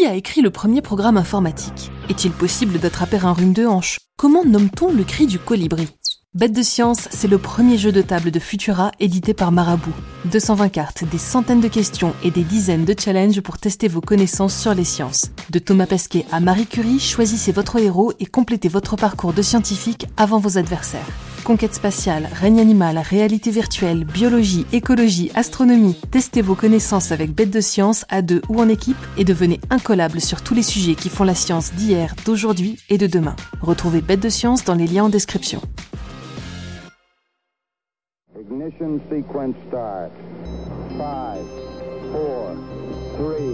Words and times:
Qui 0.00 0.06
a 0.06 0.14
écrit 0.14 0.40
le 0.40 0.48
premier 0.48 0.80
programme 0.80 1.18
informatique? 1.18 1.92
Est-il 2.08 2.30
possible 2.30 2.78
d'attraper 2.78 3.18
un 3.18 3.34
rhume 3.34 3.52
de 3.52 3.66
hanche? 3.66 3.98
Comment 4.16 4.46
nomme-t-on 4.46 4.94
le 4.94 5.04
cri 5.04 5.26
du 5.26 5.38
colibri? 5.38 5.88
Bête 6.32 6.54
de 6.54 6.62
science, 6.62 7.06
c'est 7.10 7.28
le 7.28 7.36
premier 7.36 7.76
jeu 7.76 7.92
de 7.92 8.00
table 8.00 8.30
de 8.30 8.38
Futura 8.38 8.92
édité 8.98 9.34
par 9.34 9.52
Marabout. 9.52 9.92
220 10.32 10.70
cartes, 10.70 11.04
des 11.04 11.18
centaines 11.18 11.60
de 11.60 11.68
questions 11.68 12.14
et 12.24 12.30
des 12.30 12.44
dizaines 12.44 12.86
de 12.86 12.94
challenges 12.98 13.42
pour 13.42 13.58
tester 13.58 13.88
vos 13.88 14.00
connaissances 14.00 14.56
sur 14.58 14.72
les 14.72 14.84
sciences. 14.84 15.32
De 15.50 15.58
Thomas 15.58 15.84
Pesquet 15.84 16.24
à 16.32 16.40
Marie 16.40 16.66
Curie, 16.66 16.98
choisissez 16.98 17.52
votre 17.52 17.76
héros 17.78 18.14
et 18.20 18.24
complétez 18.24 18.70
votre 18.70 18.96
parcours 18.96 19.34
de 19.34 19.42
scientifique 19.42 20.06
avant 20.16 20.38
vos 20.38 20.56
adversaires. 20.56 21.08
Conquête 21.44 21.74
spatiale, 21.74 22.28
règne 22.32 22.60
animal, 22.60 22.98
réalité 22.98 23.50
virtuelle, 23.50 24.04
biologie, 24.04 24.66
écologie, 24.72 25.30
astronomie. 25.34 25.96
Testez 26.10 26.42
vos 26.42 26.54
connaissances 26.54 27.12
avec 27.12 27.32
Bête 27.32 27.50
de 27.50 27.60
Science 27.60 28.04
à 28.08 28.22
deux 28.22 28.42
ou 28.48 28.60
en 28.60 28.68
équipe 28.68 28.96
et 29.16 29.24
devenez 29.24 29.58
incollable 29.70 30.20
sur 30.20 30.42
tous 30.42 30.54
les 30.54 30.62
sujets 30.62 30.94
qui 30.94 31.08
font 31.08 31.24
la 31.24 31.34
science 31.34 31.72
d'hier, 31.72 32.14
d'aujourd'hui 32.24 32.78
et 32.90 32.98
de 32.98 33.06
demain. 33.06 33.36
Retrouvez 33.62 34.00
Bête 34.02 34.20
de 34.20 34.28
Science 34.28 34.64
dans 34.64 34.74
les 34.74 34.86
liens 34.86 35.04
en 35.04 35.08
description. 35.08 35.60
Ignition 38.38 39.00
sequence 39.10 39.54
start. 39.68 40.12
5, 40.90 41.38
4, 42.12 42.54
3, 43.16 43.49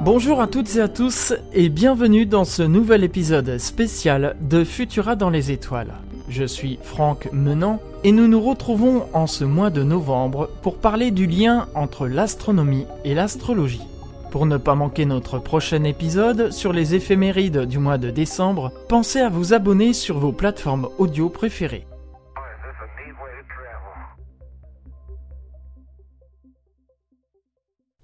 Bonjour 0.00 0.40
à 0.40 0.46
toutes 0.46 0.76
et 0.76 0.80
à 0.80 0.88
tous 0.88 1.32
et 1.52 1.68
bienvenue 1.68 2.26
dans 2.26 2.44
ce 2.44 2.62
nouvel 2.62 3.04
épisode 3.04 3.58
spécial 3.58 4.36
de 4.40 4.64
Futura 4.64 5.16
dans 5.16 5.30
les 5.30 5.50
étoiles. 5.50 5.94
Je 6.28 6.44
suis 6.44 6.78
Franck 6.82 7.28
Menant 7.32 7.80
et 8.02 8.12
nous 8.12 8.28
nous 8.28 8.40
retrouvons 8.40 9.06
en 9.12 9.26
ce 9.26 9.44
mois 9.44 9.70
de 9.70 9.82
novembre 9.82 10.50
pour 10.62 10.78
parler 10.78 11.10
du 11.10 11.26
lien 11.26 11.68
entre 11.74 12.06
l'astronomie 12.06 12.86
et 13.04 13.14
l'astrologie. 13.14 13.86
Pour 14.30 14.46
ne 14.46 14.56
pas 14.56 14.74
manquer 14.74 15.06
notre 15.06 15.38
prochain 15.38 15.84
épisode 15.84 16.50
sur 16.50 16.72
les 16.72 16.94
éphémérides 16.94 17.66
du 17.66 17.78
mois 17.78 17.98
de 17.98 18.10
décembre, 18.10 18.72
pensez 18.88 19.20
à 19.20 19.28
vous 19.28 19.54
abonner 19.54 19.92
sur 19.92 20.18
vos 20.18 20.32
plateformes 20.32 20.88
audio 20.98 21.28
préférées. 21.28 21.86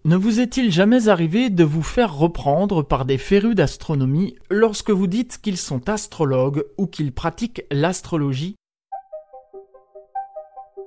Ne 0.07 0.17
vous 0.17 0.41
est-il 0.41 0.73
jamais 0.73 1.09
arrivé 1.09 1.51
de 1.51 1.63
vous 1.63 1.83
faire 1.83 2.17
reprendre 2.17 2.83
par 2.83 3.05
des 3.05 3.19
férus 3.19 3.55
d'astronomie 3.55 4.35
lorsque 4.49 4.91
vous 4.91 5.07
dites 5.07 5.39
qu'ils 5.43 5.59
sont 5.59 5.91
astrologues 5.91 6.65
ou 6.79 6.87
qu'ils 6.87 7.13
pratiquent 7.13 7.67
l'astrologie? 7.71 8.57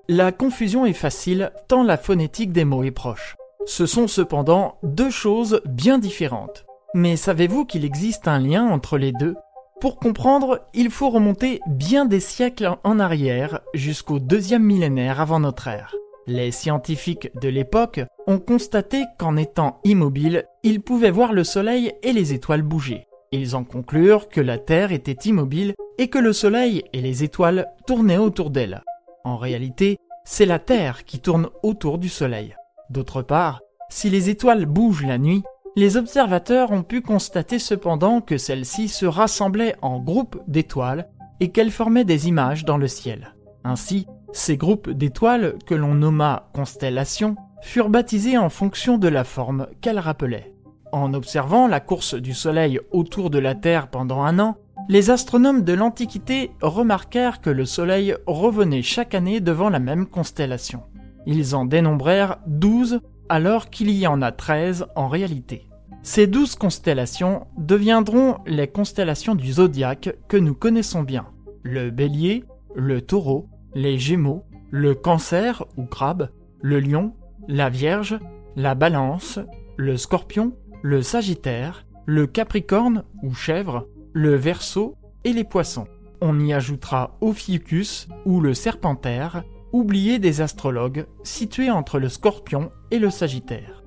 La 0.09 0.31
confusion 0.31 0.87
est 0.87 0.93
facile 0.93 1.51
tant 1.67 1.83
la 1.83 1.97
phonétique 1.97 2.51
des 2.51 2.65
mots 2.65 2.83
est 2.83 2.89
proche. 2.89 3.35
Ce 3.67 3.85
sont 3.85 4.07
cependant 4.07 4.79
deux 4.81 5.11
choses 5.11 5.61
bien 5.65 5.99
différentes. 5.99 6.65
Mais 6.95 7.15
savez-vous 7.15 7.65
qu'il 7.65 7.85
existe 7.85 8.27
un 8.27 8.39
lien 8.39 8.65
entre 8.65 8.97
les 8.97 9.11
deux? 9.11 9.35
Pour 9.79 9.97
comprendre, 9.97 10.61
il 10.73 10.89
faut 10.89 11.11
remonter 11.11 11.59
bien 11.67 12.05
des 12.05 12.19
siècles 12.19 12.77
en 12.83 12.99
arrière 12.99 13.59
jusqu'au 13.75 14.17
deuxième 14.17 14.63
millénaire 14.63 15.21
avant 15.21 15.39
notre 15.39 15.67
ère. 15.67 15.93
Les 16.25 16.51
scientifiques 16.51 17.31
de 17.41 17.49
l'époque 17.49 18.01
ont 18.27 18.39
constaté 18.39 19.03
qu'en 19.19 19.35
étant 19.35 19.79
immobiles, 19.83 20.45
ils 20.63 20.81
pouvaient 20.81 21.11
voir 21.11 21.33
le 21.33 21.43
Soleil 21.43 21.91
et 22.01 22.13
les 22.13 22.33
étoiles 22.33 22.61
bouger. 22.61 23.05
Ils 23.33 23.55
en 23.55 23.63
conclurent 23.63 24.29
que 24.29 24.39
la 24.39 24.57
Terre 24.57 24.91
était 24.91 25.27
immobile 25.27 25.73
et 25.97 26.07
que 26.07 26.19
le 26.19 26.31
Soleil 26.31 26.83
et 26.93 27.01
les 27.01 27.23
étoiles 27.23 27.67
tournaient 27.85 28.17
autour 28.17 28.51
d'elle. 28.51 28.83
En 29.25 29.37
réalité, 29.37 29.97
c'est 30.23 30.45
la 30.45 30.59
Terre 30.59 31.03
qui 31.03 31.19
tourne 31.19 31.49
autour 31.61 31.97
du 31.97 32.09
Soleil. 32.09 32.55
D'autre 32.89 33.21
part, 33.21 33.59
si 33.89 34.09
les 34.09 34.29
étoiles 34.29 34.65
bougent 34.65 35.05
la 35.05 35.17
nuit, 35.17 35.43
les 35.75 35.97
observateurs 35.97 36.71
ont 36.71 36.83
pu 36.83 37.01
constater 37.01 37.59
cependant 37.59 38.21
que 38.21 38.37
celles-ci 38.37 38.87
se 38.87 39.05
rassemblaient 39.05 39.75
en 39.81 39.99
groupes 39.99 40.39
d'étoiles 40.47 41.09
et 41.39 41.51
qu'elles 41.51 41.71
formaient 41.71 42.05
des 42.05 42.27
images 42.27 42.63
dans 42.63 42.77
le 42.77 42.87
ciel. 42.87 43.33
Ainsi, 43.63 44.07
ces 44.33 44.57
groupes 44.57 44.89
d'étoiles, 44.89 45.55
que 45.65 45.75
l'on 45.75 45.93
nomma 45.93 46.49
constellations, 46.53 47.35
furent 47.61 47.89
baptisés 47.89 48.37
en 48.37 48.49
fonction 48.49 48.97
de 48.97 49.07
la 49.07 49.23
forme 49.23 49.67
qu'elles 49.79 49.99
rappelaient. 49.99 50.53
En 50.91 51.13
observant 51.13 51.67
la 51.67 51.79
course 51.79 52.15
du 52.15 52.33
Soleil 52.33 52.79
autour 52.91 53.29
de 53.29 53.39
la 53.39 53.55
Terre 53.55 53.87
pendant 53.87 54.23
un 54.23 54.39
an, 54.39 54.57
les 54.89 55.11
astronomes 55.11 55.63
de 55.63 55.73
l'Antiquité 55.73 56.51
remarquèrent 56.61 57.39
que 57.39 57.49
le 57.49 57.65
Soleil 57.65 58.15
revenait 58.27 58.81
chaque 58.81 59.15
année 59.15 59.39
devant 59.39 59.69
la 59.69 59.79
même 59.79 60.05
constellation. 60.05 60.83
Ils 61.25 61.55
en 61.55 61.65
dénombrèrent 61.65 62.39
12 62.47 62.99
alors 63.29 63.69
qu'il 63.69 63.89
y 63.91 64.05
en 64.07 64.21
a 64.21 64.31
13 64.31 64.87
en 64.95 65.07
réalité. 65.07 65.67
Ces 66.01 66.27
12 66.27 66.55
constellations 66.55 67.47
deviendront 67.57 68.39
les 68.45 68.67
constellations 68.67 69.35
du 69.35 69.53
zodiaque 69.53 70.17
que 70.27 70.35
nous 70.35 70.53
connaissons 70.53 71.03
bien. 71.03 71.27
Le 71.61 71.91
bélier, 71.91 72.43
le 72.75 73.01
taureau, 73.01 73.47
les 73.75 73.97
gémeaux, 73.97 74.43
le 74.71 74.95
cancer 74.95 75.65
ou 75.77 75.85
crabe, 75.85 76.29
le 76.61 76.79
lion, 76.79 77.13
la 77.47 77.69
vierge, 77.69 78.17
la 78.55 78.75
balance, 78.75 79.39
le 79.77 79.97
scorpion, 79.97 80.53
le 80.81 81.01
sagittaire, 81.01 81.85
le 82.05 82.27
capricorne 82.27 83.03
ou 83.21 83.33
chèvre, 83.33 83.87
le 84.13 84.35
verso 84.35 84.95
et 85.23 85.33
les 85.33 85.43
poissons. 85.43 85.87
On 86.21 86.39
y 86.39 86.53
ajoutera 86.53 87.17
Ophiuchus 87.21 88.07
ou 88.25 88.39
le 88.39 88.53
serpentaire, 88.53 89.43
oublié 89.71 90.19
des 90.19 90.41
astrologues, 90.41 91.05
situé 91.23 91.69
entre 91.69 91.99
le 91.99 92.09
scorpion 92.09 92.69
et 92.91 92.99
le 92.99 93.09
sagittaire. 93.09 93.82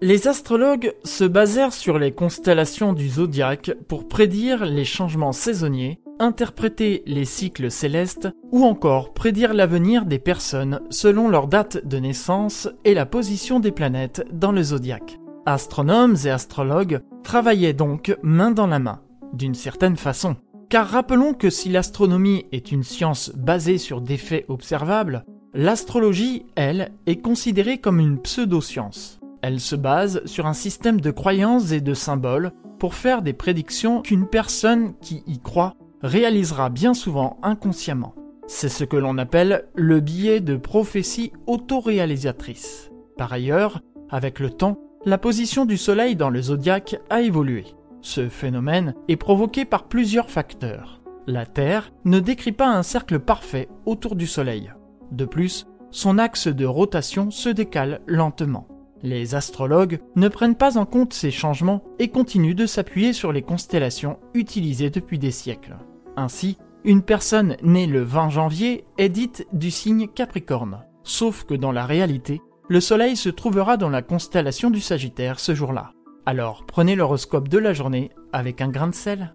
Les 0.00 0.28
astrologues 0.28 0.94
se 1.02 1.24
basèrent 1.24 1.72
sur 1.72 1.98
les 1.98 2.12
constellations 2.12 2.92
du 2.92 3.08
zodiaque 3.08 3.72
pour 3.88 4.06
prédire 4.06 4.64
les 4.64 4.84
changements 4.84 5.32
saisonniers, 5.32 5.98
interpréter 6.20 7.02
les 7.06 7.24
cycles 7.24 7.68
célestes 7.68 8.28
ou 8.52 8.64
encore 8.64 9.12
prédire 9.12 9.54
l'avenir 9.54 10.04
des 10.04 10.20
personnes 10.20 10.80
selon 10.88 11.28
leur 11.28 11.48
date 11.48 11.84
de 11.84 11.98
naissance 11.98 12.68
et 12.84 12.94
la 12.94 13.06
position 13.06 13.58
des 13.58 13.72
planètes 13.72 14.24
dans 14.32 14.52
le 14.52 14.62
zodiaque. 14.62 15.18
Astronomes 15.46 16.16
et 16.24 16.30
astrologues 16.30 17.00
travaillaient 17.24 17.72
donc 17.72 18.16
main 18.22 18.52
dans 18.52 18.68
la 18.68 18.78
main, 18.78 19.00
d'une 19.32 19.54
certaine 19.54 19.96
façon. 19.96 20.36
Car 20.68 20.86
rappelons 20.86 21.34
que 21.34 21.50
si 21.50 21.70
l'astronomie 21.70 22.46
est 22.52 22.70
une 22.70 22.84
science 22.84 23.32
basée 23.34 23.78
sur 23.78 24.00
des 24.00 24.18
faits 24.18 24.44
observables, 24.48 25.24
l'astrologie, 25.54 26.46
elle, 26.54 26.92
est 27.06 27.20
considérée 27.20 27.78
comme 27.78 27.98
une 27.98 28.20
pseudo-science. 28.20 29.18
Elle 29.42 29.60
se 29.60 29.76
base 29.76 30.22
sur 30.24 30.46
un 30.46 30.52
système 30.52 31.00
de 31.00 31.10
croyances 31.10 31.72
et 31.72 31.80
de 31.80 31.94
symboles 31.94 32.52
pour 32.78 32.94
faire 32.94 33.22
des 33.22 33.32
prédictions 33.32 34.02
qu'une 34.02 34.26
personne 34.26 34.94
qui 35.00 35.22
y 35.26 35.38
croit 35.38 35.74
réalisera 36.02 36.70
bien 36.70 36.94
souvent 36.94 37.38
inconsciemment. 37.42 38.14
C'est 38.46 38.68
ce 38.68 38.84
que 38.84 38.96
l'on 38.96 39.18
appelle 39.18 39.68
le 39.74 40.00
biais 40.00 40.40
de 40.40 40.56
prophétie 40.56 41.32
autoréalisatrice. 41.46 42.90
Par 43.16 43.32
ailleurs, 43.32 43.80
avec 44.10 44.40
le 44.40 44.50
temps, 44.50 44.78
la 45.04 45.18
position 45.18 45.66
du 45.66 45.76
Soleil 45.76 46.16
dans 46.16 46.30
le 46.30 46.40
zodiaque 46.40 46.96
a 47.10 47.20
évolué. 47.20 47.66
Ce 48.00 48.28
phénomène 48.28 48.94
est 49.08 49.16
provoqué 49.16 49.64
par 49.64 49.84
plusieurs 49.84 50.30
facteurs. 50.30 51.02
La 51.26 51.46
Terre 51.46 51.92
ne 52.04 52.20
décrit 52.20 52.52
pas 52.52 52.68
un 52.68 52.82
cercle 52.82 53.18
parfait 53.18 53.68
autour 53.84 54.16
du 54.16 54.26
Soleil. 54.26 54.72
De 55.12 55.24
plus, 55.24 55.66
son 55.90 56.18
axe 56.18 56.48
de 56.48 56.64
rotation 56.64 57.30
se 57.30 57.48
décale 57.48 58.00
lentement. 58.06 58.66
Les 59.02 59.34
astrologues 59.34 60.00
ne 60.16 60.28
prennent 60.28 60.56
pas 60.56 60.76
en 60.76 60.84
compte 60.84 61.12
ces 61.12 61.30
changements 61.30 61.84
et 61.98 62.08
continuent 62.08 62.54
de 62.54 62.66
s'appuyer 62.66 63.12
sur 63.12 63.32
les 63.32 63.42
constellations 63.42 64.18
utilisées 64.34 64.90
depuis 64.90 65.18
des 65.18 65.30
siècles. 65.30 65.76
Ainsi, 66.16 66.58
une 66.84 67.02
personne 67.02 67.56
née 67.62 67.86
le 67.86 68.02
20 68.02 68.30
janvier 68.30 68.84
est 68.98 69.08
dite 69.08 69.46
du 69.52 69.70
signe 69.70 70.08
Capricorne, 70.08 70.84
sauf 71.04 71.44
que 71.44 71.54
dans 71.54 71.72
la 71.72 71.86
réalité, 71.86 72.40
le 72.68 72.80
Soleil 72.80 73.16
se 73.16 73.28
trouvera 73.28 73.76
dans 73.76 73.88
la 73.88 74.02
constellation 74.02 74.70
du 74.70 74.80
Sagittaire 74.80 75.40
ce 75.40 75.54
jour-là. 75.54 75.92
Alors 76.26 76.64
prenez 76.66 76.96
l'horoscope 76.96 77.48
de 77.48 77.58
la 77.58 77.72
journée 77.72 78.10
avec 78.32 78.60
un 78.60 78.68
grain 78.68 78.88
de 78.88 78.94
sel. 78.94 79.34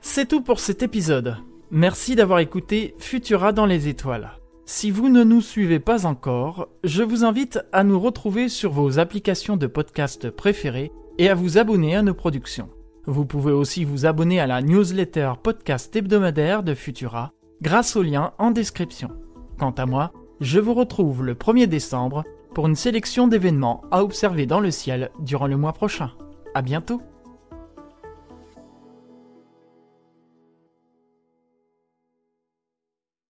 C'est 0.00 0.26
tout 0.26 0.40
pour 0.40 0.60
cet 0.60 0.82
épisode. 0.82 1.36
Merci 1.70 2.16
d'avoir 2.16 2.38
écouté 2.38 2.94
Futura 2.98 3.52
dans 3.52 3.66
les 3.66 3.88
étoiles. 3.88 4.30
Si 4.70 4.90
vous 4.90 5.08
ne 5.08 5.24
nous 5.24 5.40
suivez 5.40 5.78
pas 5.80 6.04
encore, 6.04 6.68
je 6.84 7.02
vous 7.02 7.24
invite 7.24 7.58
à 7.72 7.84
nous 7.84 7.98
retrouver 7.98 8.50
sur 8.50 8.70
vos 8.70 8.98
applications 8.98 9.56
de 9.56 9.66
podcast 9.66 10.28
préférées 10.28 10.92
et 11.16 11.30
à 11.30 11.34
vous 11.34 11.56
abonner 11.56 11.96
à 11.96 12.02
nos 12.02 12.12
productions. 12.12 12.68
Vous 13.06 13.24
pouvez 13.24 13.50
aussi 13.50 13.84
vous 13.84 14.04
abonner 14.04 14.40
à 14.40 14.46
la 14.46 14.60
newsletter 14.60 15.32
podcast 15.42 15.96
hebdomadaire 15.96 16.62
de 16.62 16.74
Futura 16.74 17.32
grâce 17.62 17.96
au 17.96 18.02
lien 18.02 18.34
en 18.36 18.50
description. 18.50 19.08
Quant 19.58 19.70
à 19.70 19.86
moi, 19.86 20.12
je 20.42 20.60
vous 20.60 20.74
retrouve 20.74 21.24
le 21.24 21.32
1er 21.32 21.66
décembre 21.66 22.24
pour 22.54 22.66
une 22.66 22.76
sélection 22.76 23.26
d'événements 23.26 23.84
à 23.90 24.04
observer 24.04 24.44
dans 24.44 24.60
le 24.60 24.70
ciel 24.70 25.10
durant 25.20 25.46
le 25.46 25.56
mois 25.56 25.72
prochain. 25.72 26.12
À 26.54 26.60
bientôt! 26.60 27.00